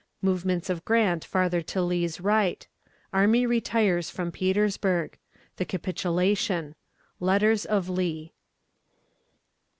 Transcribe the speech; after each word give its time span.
Movements 0.23 0.71
of 0.71 0.83
Grant 0.83 1.23
farther 1.23 1.61
to 1.61 1.79
Lee's 1.79 2.19
right. 2.19 2.67
Army 3.13 3.45
retires 3.45 4.09
from 4.09 4.31
Petersburg. 4.31 5.15
The 5.57 5.65
Capitulation. 5.65 6.73
Letters 7.19 7.63
of 7.65 7.87
Lee. 7.87 8.33